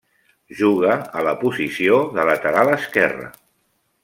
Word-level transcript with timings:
Juga 0.61 0.95
a 1.19 1.27
la 1.27 1.33
posició 1.43 2.01
de 2.17 2.27
lateral 2.31 2.77
esquerre. 2.79 3.31